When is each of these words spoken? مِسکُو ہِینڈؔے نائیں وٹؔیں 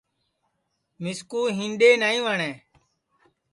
مِسکُو 1.01 1.39
ہِینڈؔے 1.57 1.89
نائیں 2.01 2.23
وٹؔیں 2.25 2.55